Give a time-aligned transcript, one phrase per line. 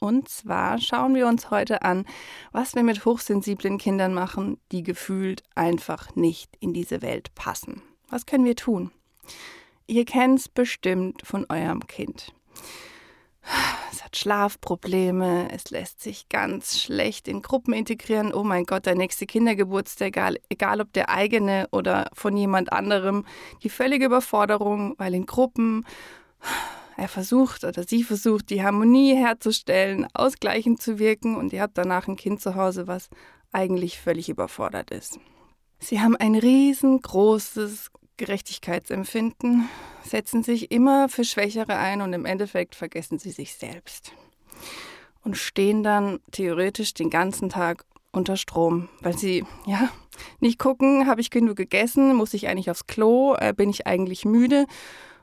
[0.00, 2.06] Und zwar schauen wir uns heute an,
[2.52, 7.82] was wir mit hochsensiblen Kindern machen, die gefühlt einfach nicht in diese Welt passen.
[8.08, 8.92] Was können wir tun?
[9.86, 12.32] Ihr kennt es bestimmt von eurem Kind.
[13.90, 18.32] Es hat Schlafprobleme, es lässt sich ganz schlecht in Gruppen integrieren.
[18.34, 23.24] Oh mein Gott, der nächste Kindergeburtstag, egal, egal ob der eigene oder von jemand anderem.
[23.62, 25.86] Die völlige Überforderung, weil in Gruppen
[26.98, 32.08] er versucht oder sie versucht, die Harmonie herzustellen, ausgleichend zu wirken und ihr habt danach
[32.08, 33.08] ein Kind zu Hause, was
[33.52, 35.20] eigentlich völlig überfordert ist.
[35.78, 39.68] Sie haben ein riesengroßes Gerechtigkeitsempfinden,
[40.02, 44.12] setzen sich immer für Schwächere ein und im Endeffekt vergessen sie sich selbst.
[45.22, 49.88] Und stehen dann theoretisch den ganzen Tag unter Strom, weil sie, ja,
[50.40, 54.24] nicht gucken, habe ich genug gegessen, muss ich eigentlich aufs Klo, äh, bin ich eigentlich
[54.24, 54.66] müde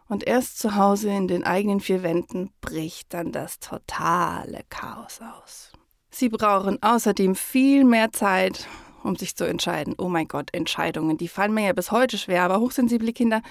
[0.08, 5.72] und erst zu Hause in den eigenen vier Wänden bricht dann das totale Chaos aus.
[6.12, 8.68] Sie brauchen außerdem viel mehr Zeit,
[9.04, 9.96] um sich zu entscheiden.
[9.98, 13.42] Oh mein Gott, Entscheidungen, die fallen mir ja bis heute schwer, aber hochsensible Kinder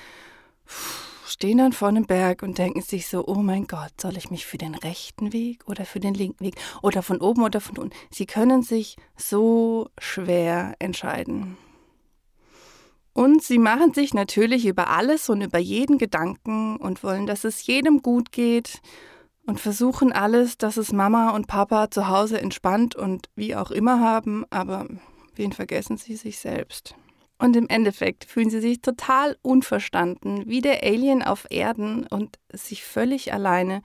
[1.27, 4.47] stehen dann vor einem Berg und denken sich so, oh mein Gott, soll ich mich
[4.47, 7.97] für den rechten Weg oder für den linken Weg oder von oben oder von unten?
[8.11, 11.57] Sie können sich so schwer entscheiden.
[13.15, 17.65] Und sie machen sich natürlich über alles und über jeden Gedanken und wollen, dass es
[17.65, 18.83] jedem gut geht
[19.47, 24.01] und versuchen alles, dass es Mama und Papa zu Hause entspannt und wie auch immer
[24.01, 24.87] haben, aber
[25.37, 26.97] wen vergessen sie sich selbst?
[27.39, 32.85] Und im Endeffekt fühlen sie sich total unverstanden, wie der Alien auf Erden und sich
[32.85, 33.83] völlig alleine,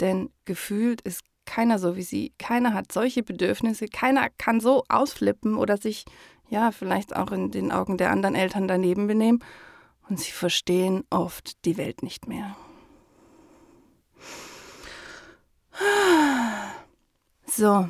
[0.00, 5.56] denn gefühlt ist keiner so wie sie, keiner hat solche Bedürfnisse, keiner kann so ausflippen
[5.56, 6.04] oder sich
[6.50, 9.42] ja, vielleicht auch in den Augen der anderen Eltern daneben benehmen
[10.08, 12.56] und sie verstehen oft die Welt nicht mehr.
[17.46, 17.88] So,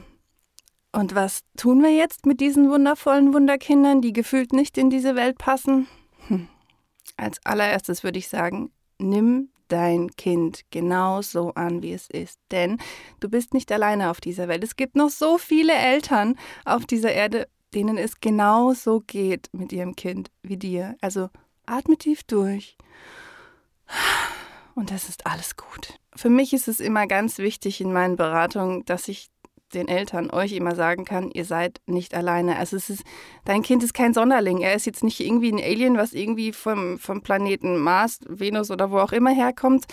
[0.92, 5.38] und was tun wir jetzt mit diesen wundervollen Wunderkindern, die gefühlt nicht in diese Welt
[5.38, 5.88] passen?
[6.28, 6.48] Hm.
[7.16, 12.40] Als allererstes würde ich sagen, nimm dein Kind genauso an, wie es ist.
[12.50, 12.78] Denn
[13.20, 14.64] du bist nicht alleine auf dieser Welt.
[14.64, 19.96] Es gibt noch so viele Eltern auf dieser Erde, denen es genauso geht mit ihrem
[19.96, 20.96] Kind wie dir.
[21.00, 21.28] Also
[21.66, 22.76] atme tief durch.
[24.74, 25.98] Und das ist alles gut.
[26.14, 29.30] Für mich ist es immer ganz wichtig in meinen Beratungen, dass ich
[29.74, 32.56] den Eltern euch immer sagen kann, ihr seid nicht alleine.
[32.56, 33.04] Also es ist,
[33.44, 34.60] dein Kind ist kein Sonderling.
[34.60, 38.90] Er ist jetzt nicht irgendwie ein Alien, was irgendwie vom, vom Planeten Mars, Venus oder
[38.90, 39.86] wo auch immer herkommt,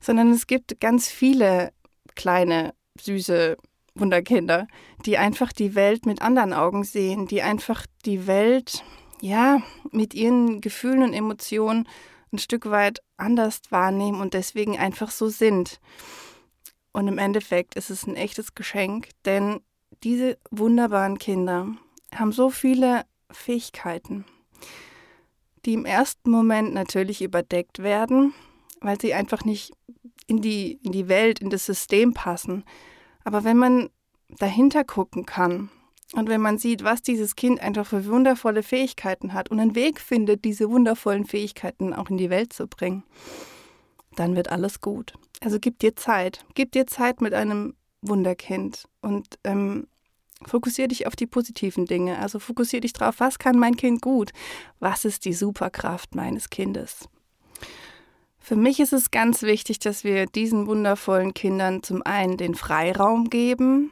[0.00, 1.72] sondern es gibt ganz viele
[2.14, 3.56] kleine, süße
[3.98, 4.66] Wunderkinder,
[5.04, 8.84] die einfach die Welt mit anderen Augen sehen, die einfach die Welt,
[9.20, 11.88] ja, mit ihren Gefühlen und Emotionen
[12.32, 15.80] ein Stück weit anders wahrnehmen und deswegen einfach so sind.
[16.92, 19.60] Und im Endeffekt ist es ein echtes Geschenk, denn
[20.02, 21.68] diese wunderbaren Kinder
[22.14, 24.24] haben so viele Fähigkeiten,
[25.64, 28.34] die im ersten Moment natürlich überdeckt werden,
[28.80, 29.72] weil sie einfach nicht
[30.26, 32.64] in die, in die Welt, in das System passen.
[33.26, 33.90] Aber wenn man
[34.38, 35.68] dahinter gucken kann
[36.12, 40.00] und wenn man sieht, was dieses Kind einfach für wundervolle Fähigkeiten hat und einen Weg
[40.00, 43.02] findet, diese wundervollen Fähigkeiten auch in die Welt zu bringen,
[44.14, 45.14] dann wird alles gut.
[45.40, 46.46] Also gib dir Zeit.
[46.54, 49.88] Gib dir Zeit mit einem Wunderkind und ähm,
[50.44, 52.20] fokussiere dich auf die positiven Dinge.
[52.20, 54.30] Also fokussiere dich darauf, was kann mein Kind gut?
[54.78, 57.08] Was ist die Superkraft meines Kindes?
[58.46, 63.28] Für mich ist es ganz wichtig, dass wir diesen wundervollen Kindern zum einen den Freiraum
[63.28, 63.90] geben,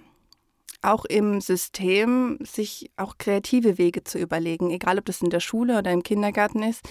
[0.81, 5.77] auch im System sich auch kreative Wege zu überlegen, egal ob das in der Schule
[5.77, 6.89] oder im Kindergarten ist,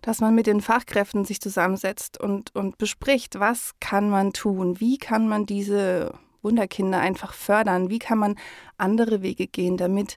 [0.00, 4.96] dass man mit den Fachkräften sich zusammensetzt und, und bespricht, was kann man tun, wie
[4.96, 8.36] kann man diese Wunderkinder einfach fördern, wie kann man
[8.78, 10.16] andere Wege gehen, damit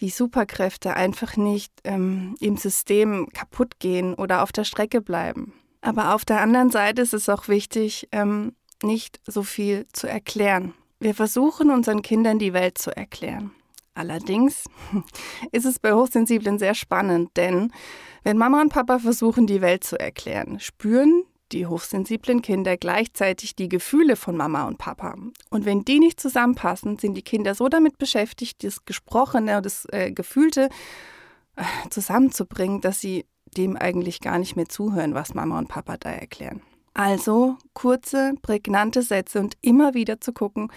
[0.00, 5.54] die Superkräfte einfach nicht ähm, im System kaputt gehen oder auf der Strecke bleiben.
[5.80, 10.74] Aber auf der anderen Seite ist es auch wichtig, ähm, nicht so viel zu erklären.
[10.98, 13.52] Wir versuchen unseren Kindern die Welt zu erklären.
[13.94, 14.64] Allerdings
[15.52, 17.72] ist es bei Hochsensiblen sehr spannend, denn
[18.24, 23.68] wenn Mama und Papa versuchen, die Welt zu erklären, spüren die hochsensiblen Kinder gleichzeitig die
[23.68, 25.14] Gefühle von Mama und Papa.
[25.50, 29.86] Und wenn die nicht zusammenpassen, sind die Kinder so damit beschäftigt, das Gesprochene und das
[29.92, 30.68] äh, Gefühlte
[31.54, 33.26] äh, zusammenzubringen, dass sie
[33.56, 36.62] dem eigentlich gar nicht mehr zuhören, was Mama und Papa da erklären.
[36.94, 40.70] Also kurze, prägnante Sätze und immer wieder zu gucken,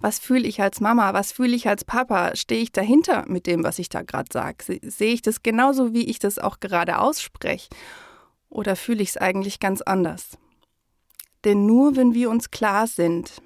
[0.00, 3.64] was fühle ich als Mama, was fühle ich als Papa, stehe ich dahinter mit dem,
[3.64, 7.68] was ich da gerade sage, sehe ich das genauso, wie ich das auch gerade ausspreche
[8.48, 10.38] oder fühle ich es eigentlich ganz anders?
[11.44, 13.42] Denn nur wenn wir uns klar sind,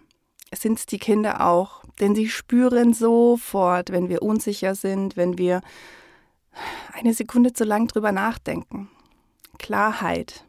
[0.55, 5.63] sind es die Kinder auch, denn sie spüren sofort, wenn wir unsicher sind, wenn wir
[6.93, 8.91] eine Sekunde zu lang drüber nachdenken.
[9.59, 10.45] Klarheit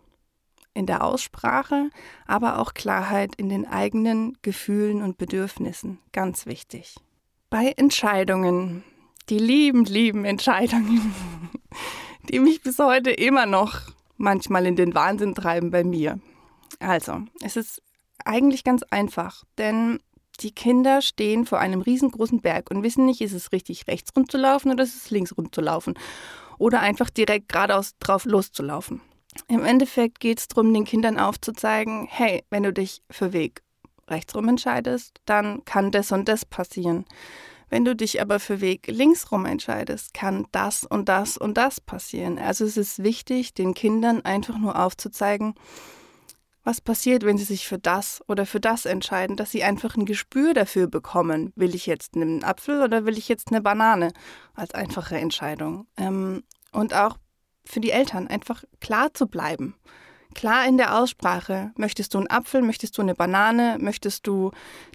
[0.74, 1.90] in der Aussprache,
[2.26, 6.96] aber auch Klarheit in den eigenen Gefühlen und Bedürfnissen, ganz wichtig.
[7.50, 8.84] Bei Entscheidungen,
[9.30, 11.14] die lieben, lieben Entscheidungen,
[12.30, 13.82] die mich bis heute immer noch
[14.18, 16.20] manchmal in den Wahnsinn treiben bei mir.
[16.80, 17.82] Also, es ist
[18.26, 20.00] eigentlich ganz einfach, denn
[20.44, 24.72] die Kinder stehen vor einem riesengroßen Berg und wissen nicht, ist es richtig rechts rumzulaufen
[24.72, 25.96] oder ist es links rumzulaufen
[26.58, 29.02] oder einfach direkt geradeaus drauf loszulaufen.
[29.48, 33.64] Im Endeffekt geht es darum, den Kindern aufzuzeigen, hey, wenn du dich für Weg
[34.08, 37.06] rechts rum entscheidest, dann kann das und das passieren.
[37.70, 42.38] Wenn du dich aber für Weg linksrum entscheidest, kann das und das und das passieren.
[42.38, 45.56] Also es ist wichtig, den Kindern einfach nur aufzuzeigen,
[46.64, 50.06] was passiert, wenn sie sich für das oder für das entscheiden, dass sie einfach ein
[50.06, 51.52] Gespür dafür bekommen.
[51.56, 54.12] Will ich jetzt einen Apfel oder will ich jetzt eine Banane
[54.54, 55.88] als einfache Entscheidung?
[55.98, 57.18] Ähm, und auch
[57.66, 59.76] für die Eltern einfach klar zu bleiben.
[60.34, 61.72] Klar in der Aussprache.
[61.78, 62.62] Möchtest du einen Apfel?
[62.62, 63.78] Möchtest du eine Banane?
[63.80, 64.52] Möchtest du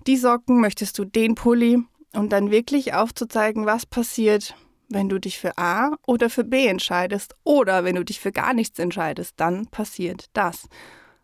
[0.06, 0.60] die Socken?
[0.60, 1.84] Möchtest du den Pulli?
[2.12, 4.54] und dann wirklich aufzuzeigen, was passiert,
[4.88, 8.54] wenn du dich für A oder für B entscheidest oder wenn du dich für gar
[8.54, 10.68] nichts entscheidest, dann passiert das.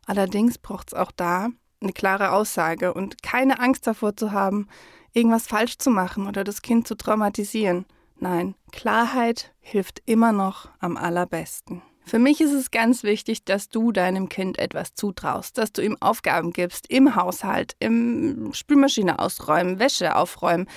[0.07, 1.49] Allerdings braucht es auch da
[1.81, 4.69] eine klare Aussage und keine Angst davor zu haben,
[5.13, 7.87] irgendwas falsch zu machen oder das Kind zu traumatisieren.
[8.19, 11.83] Nein, Klarheit hilft immer noch am allerbesten.
[12.07, 15.97] Für mich ist es ganz wichtig, dass du deinem Kind etwas zutraust, dass du ihm
[16.01, 20.69] Aufgaben gibst im Haushalt, im Spülmaschine ausräumen, Wäsche aufräumen,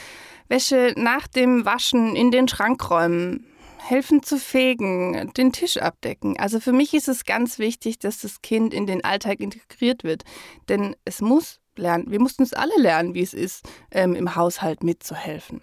[0.48, 3.46] Wäsche nach dem Waschen in den Schrank räumen,
[3.80, 6.38] helfen zu fegen, den Tisch abdecken.
[6.40, 10.24] Also für mich ist es ganz wichtig, dass das Kind in den Alltag integriert wird,
[10.70, 12.06] denn es muss lernen.
[12.10, 15.62] Wir mussten es alle lernen, wie es ist, ähm, im Haushalt mitzuhelfen.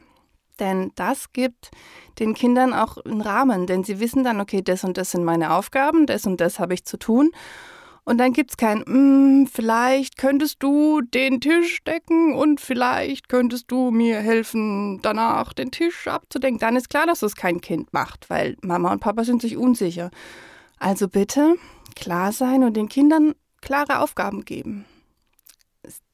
[0.60, 1.70] Denn das gibt
[2.18, 5.52] den Kindern auch einen Rahmen, denn sie wissen dann, okay, das und das sind meine
[5.52, 7.32] Aufgaben, das und das habe ich zu tun.
[8.04, 13.70] Und dann gibt es kein, mm, vielleicht könntest du den Tisch decken und vielleicht könntest
[13.70, 16.58] du mir helfen, danach den Tisch abzudecken.
[16.58, 20.10] Dann ist klar, dass es kein Kind macht, weil Mama und Papa sind sich unsicher.
[20.78, 21.56] Also bitte
[21.96, 24.84] klar sein und den Kindern klare Aufgaben geben.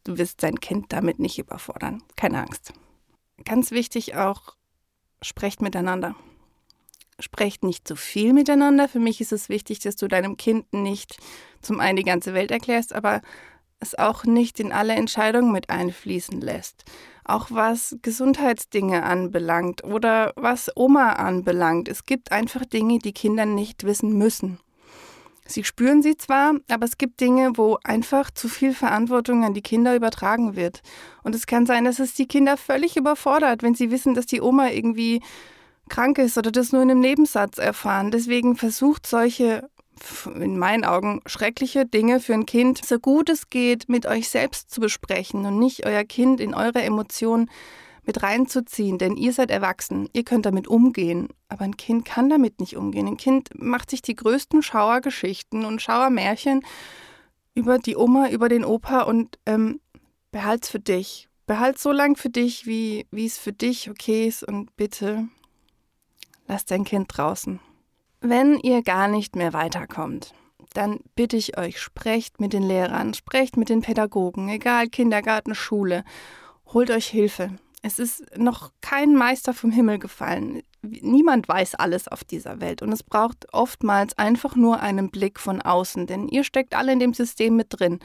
[0.04, 2.02] Du wirst dein Kind damit nicht überfordern.
[2.16, 2.72] Keine Angst.
[3.44, 4.54] Ganz wichtig auch,
[5.22, 6.14] sprecht miteinander.
[7.40, 8.86] Sprecht nicht zu viel miteinander.
[8.86, 11.16] Für mich ist es wichtig, dass du deinem Kind nicht
[11.62, 13.22] zum einen die ganze Welt erklärst, aber
[13.78, 16.84] es auch nicht in alle Entscheidungen mit einfließen lässt.
[17.24, 21.88] Auch was Gesundheitsdinge anbelangt oder was Oma anbelangt.
[21.88, 24.60] Es gibt einfach Dinge, die Kinder nicht wissen müssen.
[25.46, 29.62] Sie spüren sie zwar, aber es gibt Dinge, wo einfach zu viel Verantwortung an die
[29.62, 30.82] Kinder übertragen wird.
[31.22, 34.42] Und es kann sein, dass es die Kinder völlig überfordert, wenn sie wissen, dass die
[34.42, 35.22] Oma irgendwie
[35.90, 38.10] krank ist oder das nur in einem Nebensatz erfahren.
[38.10, 39.68] Deswegen versucht solche,
[40.34, 44.70] in meinen Augen, schreckliche Dinge für ein Kind, so gut es geht, mit euch selbst
[44.70, 47.50] zu besprechen und nicht euer Kind in eure Emotionen
[48.06, 52.58] mit reinzuziehen, denn ihr seid erwachsen, ihr könnt damit umgehen, aber ein Kind kann damit
[52.58, 53.06] nicht umgehen.
[53.06, 56.64] Ein Kind macht sich die größten Schauergeschichten und Schauermärchen
[57.54, 59.80] über die Oma, über den Opa und ähm,
[60.32, 61.28] behalt's für dich.
[61.46, 65.28] Behalt so lang für dich, wie es für dich okay ist und bitte
[66.50, 67.60] lass dein Kind draußen.
[68.20, 70.34] Wenn ihr gar nicht mehr weiterkommt,
[70.74, 76.04] dann bitte ich euch, sprecht mit den Lehrern, sprecht mit den Pädagogen, egal Kindergarten, Schule,
[76.66, 77.50] holt euch Hilfe.
[77.82, 80.62] Es ist noch kein Meister vom Himmel gefallen.
[80.82, 85.62] Niemand weiß alles auf dieser Welt und es braucht oftmals einfach nur einen Blick von
[85.62, 88.00] außen, denn ihr steckt alle in dem System mit drin.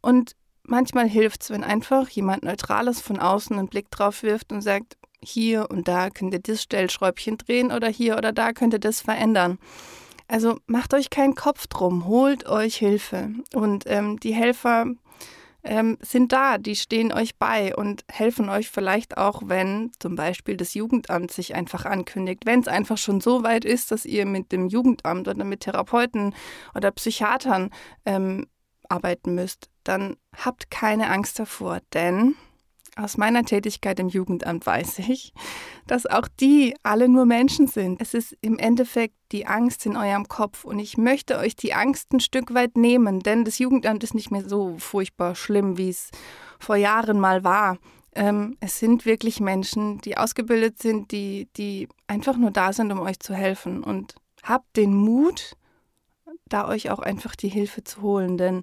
[0.00, 0.32] Und
[0.64, 4.97] manchmal hilft es, wenn einfach jemand Neutrales von außen einen Blick drauf wirft und sagt,
[5.22, 9.00] hier und da könnt ihr das Stellschräubchen drehen oder hier oder da könnt ihr das
[9.00, 9.58] verändern.
[10.28, 13.30] Also macht euch keinen Kopf drum, holt euch Hilfe.
[13.54, 14.86] Und ähm, die Helfer
[15.64, 20.56] ähm, sind da, die stehen euch bei und helfen euch vielleicht auch, wenn zum Beispiel
[20.56, 22.44] das Jugendamt sich einfach ankündigt.
[22.44, 26.34] Wenn es einfach schon so weit ist, dass ihr mit dem Jugendamt oder mit Therapeuten
[26.74, 27.70] oder Psychiatern
[28.04, 28.46] ähm,
[28.88, 32.34] arbeiten müsst, dann habt keine Angst davor, denn
[32.98, 35.32] aus meiner Tätigkeit im Jugendamt weiß ich,
[35.86, 38.00] dass auch die alle nur Menschen sind.
[38.02, 42.12] Es ist im Endeffekt die Angst in eurem Kopf und ich möchte euch die Angst
[42.12, 46.10] ein Stück weit nehmen, denn das Jugendamt ist nicht mehr so furchtbar schlimm, wie es
[46.58, 47.78] vor Jahren mal war.
[48.14, 53.00] Ähm, es sind wirklich Menschen, die ausgebildet sind, die, die einfach nur da sind, um
[53.00, 53.84] euch zu helfen.
[53.84, 55.52] Und habt den Mut,
[56.46, 58.62] da euch auch einfach die Hilfe zu holen, denn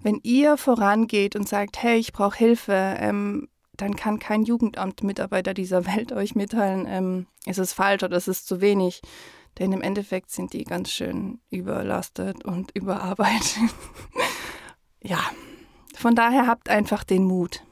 [0.00, 5.86] wenn ihr vorangeht und sagt, hey, ich brauche Hilfe, ähm, dann kann kein Jugendamt-Mitarbeiter dieser
[5.96, 9.00] Welt euch mitteilen, ähm, es ist falsch oder es ist zu wenig.
[9.58, 13.58] Denn im Endeffekt sind die ganz schön überlastet und überarbeitet.
[15.02, 15.20] ja,
[15.96, 17.64] von daher habt einfach den Mut.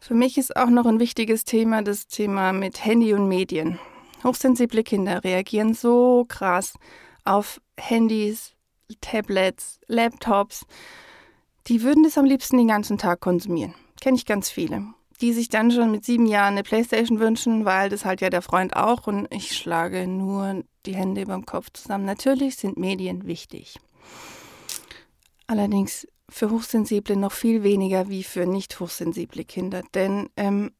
[0.00, 3.78] Für mich ist auch noch ein wichtiges Thema das Thema mit Handy und Medien.
[4.24, 6.74] Hochsensible Kinder reagieren so krass
[7.24, 8.54] auf Handys,
[9.00, 10.64] Tablets, Laptops
[11.68, 13.74] die würden das am liebsten den ganzen Tag konsumieren.
[14.00, 14.82] Kenne ich ganz viele.
[15.20, 18.42] Die sich dann schon mit sieben Jahren eine Playstation wünschen, weil das halt ja der
[18.42, 22.04] Freund auch und ich schlage nur die Hände über dem Kopf zusammen.
[22.04, 23.78] Natürlich sind Medien wichtig.
[25.46, 29.82] Allerdings für Hochsensible noch viel weniger wie für nicht hochsensible Kinder.
[29.94, 30.72] Denn ähm,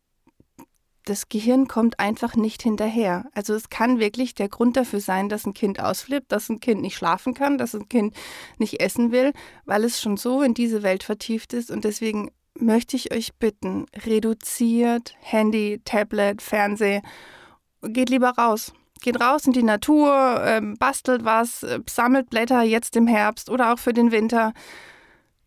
[1.06, 3.26] das Gehirn kommt einfach nicht hinterher.
[3.32, 6.82] Also es kann wirklich der Grund dafür sein, dass ein Kind ausflippt, dass ein Kind
[6.82, 8.14] nicht schlafen kann, dass ein Kind
[8.58, 9.32] nicht essen will,
[9.64, 11.70] weil es schon so in diese Welt vertieft ist.
[11.70, 17.02] Und deswegen möchte ich euch bitten, reduziert Handy, Tablet, Fernseh,
[17.82, 18.72] geht lieber raus.
[19.02, 23.72] Geht raus in die Natur, ähm, bastelt was, äh, sammelt Blätter jetzt im Herbst oder
[23.72, 24.54] auch für den Winter.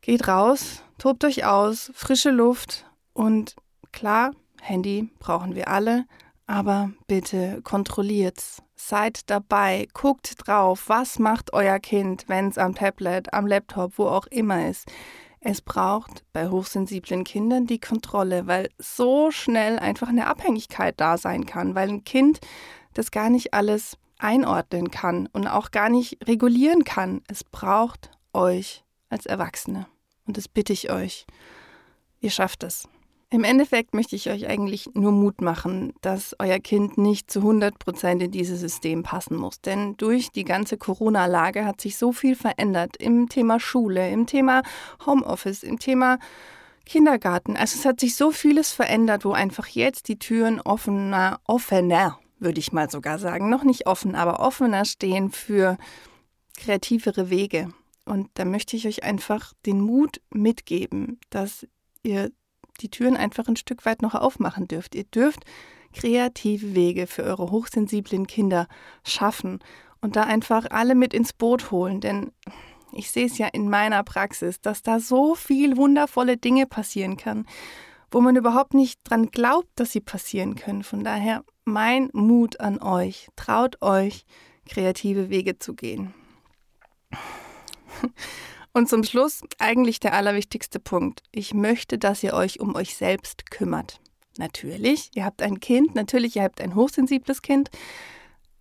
[0.02, 3.56] Geht raus, tobt euch aus, frische Luft und
[3.92, 6.06] klar, Handy brauchen wir alle,
[6.48, 8.62] aber bitte kontrolliert's.
[8.76, 14.08] Seid dabei, guckt drauf, was macht euer Kind, wenn es am Tablet, am Laptop, wo
[14.08, 14.92] auch immer ist.
[15.42, 21.46] Es braucht bei hochsensiblen Kindern die Kontrolle, weil so schnell einfach eine Abhängigkeit da sein
[21.46, 22.40] kann, weil ein Kind
[22.94, 27.22] das gar nicht alles einordnen kann und auch gar nicht regulieren kann.
[27.28, 29.88] Es braucht euch als Erwachsene.
[30.26, 31.26] Und das bitte ich euch.
[32.20, 32.88] Ihr schafft es.
[33.32, 37.78] Im Endeffekt möchte ich euch eigentlich nur Mut machen, dass euer Kind nicht zu 100
[37.78, 39.62] Prozent in dieses System passen muss.
[39.62, 44.64] Denn durch die ganze Corona-Lage hat sich so viel verändert im Thema Schule, im Thema
[45.06, 46.18] Homeoffice, im Thema
[46.88, 47.56] Kindergarten.
[47.56, 52.60] Also es hat sich so vieles verändert, wo einfach jetzt die Türen offener, offener, würde
[52.60, 55.78] ich mal sogar sagen, noch nicht offen, aber offener stehen für
[56.58, 57.70] kreativere Wege.
[58.06, 61.68] Und da möchte ich euch einfach den Mut mitgeben, dass
[62.02, 62.32] ihr
[62.82, 64.96] die Türen einfach ein Stück weit noch aufmachen dürft.
[64.96, 65.46] Ihr dürft
[65.94, 68.68] kreative Wege für eure hochsensiblen Kinder
[69.04, 69.60] schaffen
[70.02, 72.32] und da einfach alle mit ins Boot holen, denn
[72.92, 77.46] ich sehe es ja in meiner Praxis, dass da so viel wundervolle Dinge passieren kann,
[78.12, 80.84] wo man überhaupt nicht dran glaubt, dass sie passieren können.
[80.84, 84.26] Von daher mein Mut an euch, traut euch,
[84.68, 86.14] kreative Wege zu gehen.
[88.74, 91.24] Und zum Schluss eigentlich der allerwichtigste Punkt.
[91.32, 94.00] Ich möchte, dass ihr euch um euch selbst kümmert.
[94.38, 97.70] Natürlich, ihr habt ein Kind, natürlich, ihr habt ein hochsensibles Kind,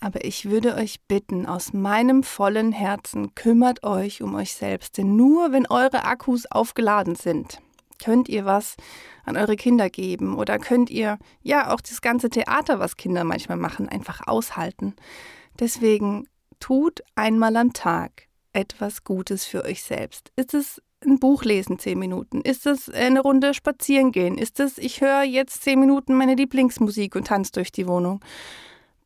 [0.01, 5.17] aber ich würde euch bitten, aus meinem vollen Herzen, kümmert euch um euch selbst, denn
[5.17, 7.61] nur wenn eure Akkus aufgeladen sind,
[8.03, 8.77] könnt ihr was
[9.25, 13.59] an eure Kinder geben oder könnt ihr ja auch das ganze Theater, was Kinder manchmal
[13.59, 14.95] machen, einfach aushalten.
[15.59, 16.29] Deswegen
[16.61, 18.28] tut einmal am Tag
[18.59, 20.33] etwas Gutes für euch selbst?
[20.35, 22.41] Ist es ein Buch lesen, zehn Minuten?
[22.41, 24.37] Ist es eine Runde spazieren gehen?
[24.37, 28.21] Ist es, ich höre jetzt zehn Minuten meine Lieblingsmusik und tanze durch die Wohnung?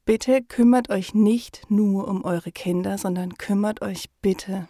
[0.07, 4.69] Bitte kümmert euch nicht nur um eure Kinder, sondern kümmert euch bitte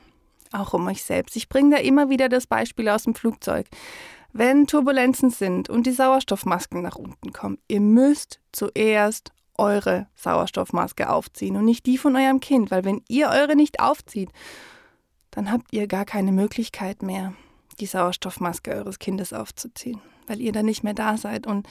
[0.51, 1.37] auch um euch selbst.
[1.37, 3.67] Ich bringe da immer wieder das Beispiel aus dem Flugzeug.
[4.35, 11.57] Wenn Turbulenzen sind und die Sauerstoffmasken nach unten kommen, ihr müsst zuerst eure Sauerstoffmaske aufziehen
[11.57, 14.31] und nicht die von eurem Kind, weil wenn ihr eure nicht aufzieht,
[15.31, 17.33] dann habt ihr gar keine Möglichkeit mehr,
[17.81, 21.47] die Sauerstoffmaske eures Kindes aufzuziehen, weil ihr dann nicht mehr da seid.
[21.47, 21.67] Und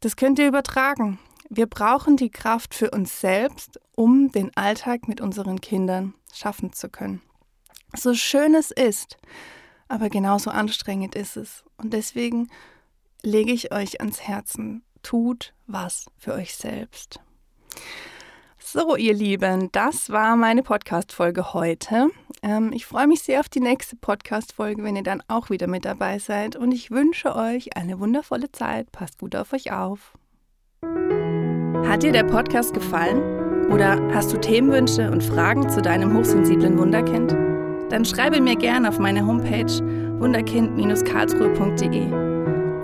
[0.00, 1.18] das könnt ihr übertragen.
[1.48, 6.88] Wir brauchen die Kraft für uns selbst, um den Alltag mit unseren Kindern schaffen zu
[6.88, 7.20] können.
[7.94, 9.18] So schön es ist,
[9.88, 11.64] aber genauso anstrengend ist es.
[11.76, 12.48] Und deswegen
[13.22, 17.20] lege ich euch ans Herzen, tut was für euch selbst.
[18.58, 22.08] So, ihr Lieben, das war meine Podcast-Folge heute.
[22.42, 25.84] Ähm, ich freue mich sehr auf die nächste Podcast-Folge, wenn ihr dann auch wieder mit
[25.84, 26.56] dabei seid.
[26.56, 28.92] Und ich wünsche euch eine wundervolle Zeit.
[28.92, 30.14] Passt gut auf euch auf.
[30.82, 33.70] Hat dir der Podcast gefallen?
[33.70, 37.34] Oder hast du Themenwünsche und Fragen zu deinem hochsensiblen Wunderkind?
[37.90, 39.70] dann schreibe mir gerne auf meine Homepage
[40.20, 42.29] wunderkind-karlsruhe.de